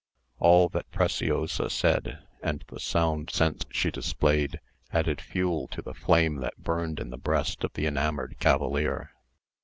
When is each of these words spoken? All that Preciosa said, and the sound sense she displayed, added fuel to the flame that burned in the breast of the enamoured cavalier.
All 0.39 0.67
that 0.69 0.89
Preciosa 0.89 1.69
said, 1.69 2.23
and 2.41 2.63
the 2.69 2.79
sound 2.79 3.29
sense 3.29 3.65
she 3.71 3.91
displayed, 3.91 4.59
added 4.91 5.21
fuel 5.21 5.67
to 5.67 5.81
the 5.83 5.93
flame 5.93 6.37
that 6.37 6.57
burned 6.63 6.99
in 6.99 7.11
the 7.11 7.19
breast 7.19 7.63
of 7.63 7.73
the 7.73 7.85
enamoured 7.85 8.37
cavalier. 8.39 9.11